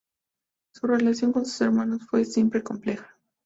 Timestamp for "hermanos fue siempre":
1.61-2.63